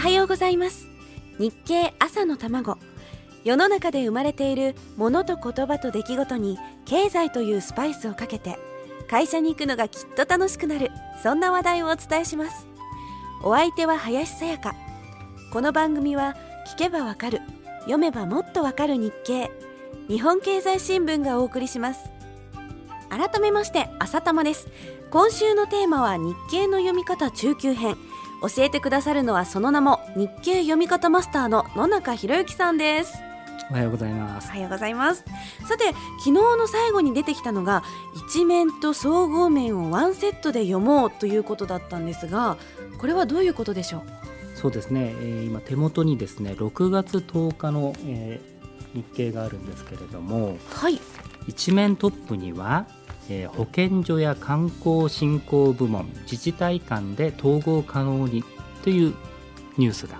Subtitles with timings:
[0.00, 0.88] はようございます。
[1.38, 2.78] 日経朝の卵。
[3.44, 8.58] 世の中で生まれているものと言葉と出来事に経済というスパイスをかけて
[9.10, 10.90] 会社に行くのがきっと楽しくなる。
[11.22, 12.66] そんな話題をお伝えします。
[13.42, 14.74] お相手は林さやか。
[15.52, 16.34] この番組は
[16.74, 17.42] 聞けばわかる。
[17.80, 19.50] 読めばもっとわかる日経。
[20.08, 22.08] 日本経済新聞がお送りします。
[23.10, 24.66] 改めまして朝玉です。
[25.10, 27.98] 今週のテーマは日経の読み方中級編。
[28.42, 33.14] 教えてくださるのはその名も日経読み方マスターの野中博之さんです。
[33.70, 34.48] おはようございます。
[34.48, 35.24] おはようございます。
[35.68, 35.84] さて
[36.18, 37.84] 昨日の最後に出てきたのが
[38.28, 42.56] 一面と総合面をワンセットで読もうということだったんですが
[42.98, 44.02] これはどういうことでしょう？
[44.56, 51.00] そうですね、えー、今手元にですね6月10日の、えー、日経があるんですけれども、はい、
[51.46, 52.86] 一面トップには
[53.30, 58.44] えー、保健所や観光振興部門自治体間で統合可能に
[58.82, 59.14] という
[59.78, 60.18] ニュースが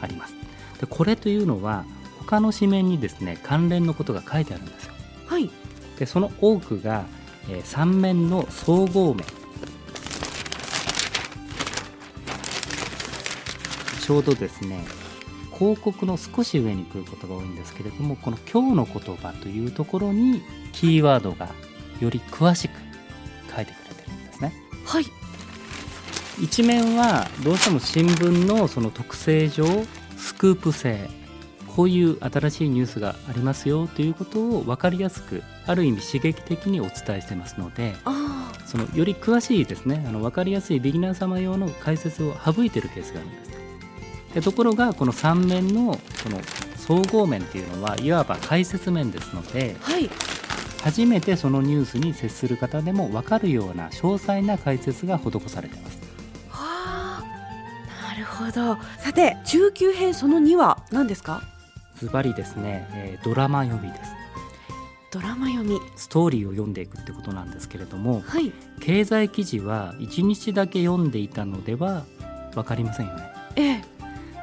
[0.00, 0.34] あります。
[0.34, 0.40] は
[0.76, 1.84] い、でこれというのは
[2.18, 4.92] 他の紙面にですね関連のことが書いてあるんですよ。
[5.26, 5.50] はい、
[5.98, 7.06] でその多くが、
[7.48, 9.24] えー、3面の総合面
[14.02, 14.84] ちょうどですね
[15.56, 21.48] 広告の少し上に来ることが多いんですけれどもこの「今日の言葉」というところにキーワードが
[22.02, 22.72] より詳しく
[23.54, 24.52] 書いてくれてるんですね。
[24.84, 25.06] はい。
[26.40, 29.64] 一面はどうしても新聞のその特性上
[30.16, 31.08] スクープ性
[31.76, 37.94] こういう新しいニュースがありますよということを分かりやすくある意味刺激的にお伝えしてますので
[38.66, 43.52] そのより詳しいですねあの分かりやすいビギナー様用の解説を省いてるケースがあるんです。
[44.34, 46.40] でところがこの3面のこの
[46.76, 50.10] 総合面っていうのはいわば解説面ですので、はい、
[50.82, 55.98] 初めてそのニュースに接する方でも分かるような詳細な解説が施されています。
[56.48, 57.24] はあ、
[58.12, 58.76] なるほど。
[58.98, 61.42] さて中級編その2は何ですか？
[61.96, 64.10] ズバリですね、えー、ドラマ読みです。
[65.12, 68.50] ドラマ読みストーリーを読んでいくってことなんですけれども、はい、
[68.80, 72.04] 経済記事は1日だけ読んでいたのでは
[72.54, 73.22] 分かりませんよね。
[73.56, 73.84] ええ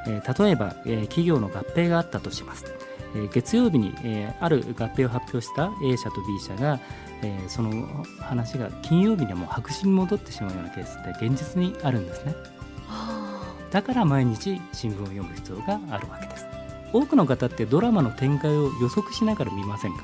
[0.08, 2.66] えー、例えば、えー、企業の合併があったとします。
[3.16, 6.80] えー、月曜日に、えー、ある合併を発表した A 社と B 社が、
[7.22, 12.36] えー、その話が金曜日にはもう白紙に戻ってしまうようなケースって現実にあるんですね。
[13.72, 16.46] だから毎日新聞を読む必要があるわけです。
[16.92, 20.04] 多くの方ってドラマの展開を予測しながら見ませんか？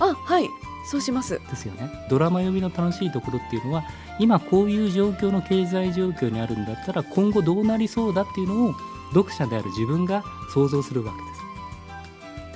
[0.00, 0.48] あはい。
[0.88, 1.40] そうします。
[1.50, 2.06] ですよね。
[2.10, 3.84] ドラマ読みの楽しいところっていうのは
[4.18, 8.74] 今こういう状況の経済状況にあるんだったら今後どうなりそうだっていうのを
[9.12, 11.35] 読者である自分が想像するわけです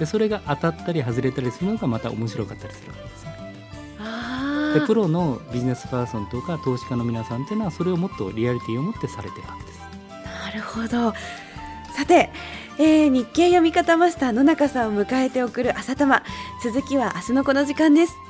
[0.00, 3.30] でそれが当たったり外れたりするのがまた面白かったりするわけですね。
[4.80, 9.80] でプロのビジネスパーソンとか投資家の皆さんっていうのはそれをもっとリアリティを持ってされてるわけです。
[10.24, 11.12] なるほど
[11.94, 12.30] さて、
[12.78, 16.22] えー、日経読み方マスター野中さんを迎えて送る朝玉
[16.64, 18.29] 続きは明日のこの時間です。